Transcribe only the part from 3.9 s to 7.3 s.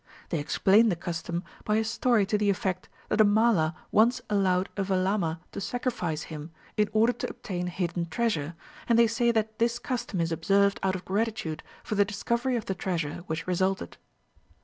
once allowed a Velama to sacrifice him in order to